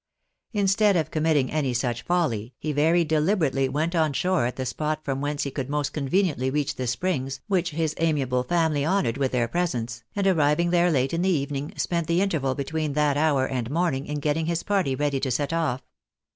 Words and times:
Instead 0.51 0.95
of 0.95 1.11
committing 1.11 1.51
any 1.51 1.75
such 1.75 2.01
folly, 2.01 2.55
he 2.57 2.71
very 2.71 3.05
deliberately 3.05 3.69
went 3.69 3.93
on 3.93 4.11
shore 4.13 4.47
at 4.47 4.55
the 4.55 4.65
spot 4.65 5.05
from 5.05 5.21
whence 5.21 5.43
he 5.43 5.51
could 5.51 5.69
most 5.69 5.93
conveniently 5.93 6.49
reach 6.49 6.73
the 6.73 6.87
Springs 6.87 7.39
which 7.45 7.69
his 7.69 7.93
amiable 7.99 8.41
family 8.41 8.83
honoured 8.83 9.17
with 9.19 9.31
their 9.31 9.47
presence, 9.47 10.03
and 10.15 10.25
arriving 10.25 10.71
there 10.71 10.89
late 10.89 11.13
in 11.13 11.21
the 11.21 11.29
evening, 11.29 11.71
spent 11.77 12.07
the 12.07 12.19
interval 12.19 12.55
between 12.55 12.93
that 12.93 13.15
hour 13.15 13.45
and 13.45 13.69
morning 13.69 14.07
in 14.07 14.19
getting 14.19 14.47
his 14.47 14.63
party 14.63 14.95
ready 14.95 15.19
to 15.19 15.29
set 15.29 15.53
off. 15.53 15.83